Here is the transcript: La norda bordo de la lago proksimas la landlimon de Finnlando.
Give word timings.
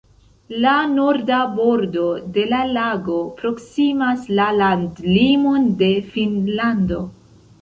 La 0.61 0.71
norda 0.93 1.41
bordo 1.57 2.05
de 2.37 2.45
la 2.53 2.61
lago 2.77 3.19
proksimas 3.43 4.25
la 4.41 4.49
landlimon 4.63 5.69
de 5.85 5.93
Finnlando. 6.17 7.05